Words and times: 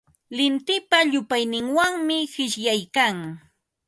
Lintipa 0.35 0.99
llupayninwanmi 1.11 2.17
qishyaykan. 2.33 3.17